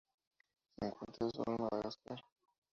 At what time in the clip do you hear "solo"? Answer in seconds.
1.29-1.55